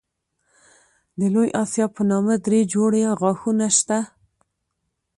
[1.19, 3.99] د لوی آسیاب په نامه دری جوړې غاښونه شته.